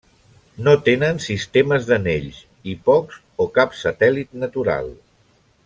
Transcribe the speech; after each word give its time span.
No 0.67 0.71
tenen 0.87 1.19
sistemes 1.25 1.85
d'anells 1.91 2.39
i 2.73 2.75
pocs 2.89 3.21
o 3.45 3.47
cap 3.59 3.77
satèl·lit 3.83 4.35
natural. 4.47 4.91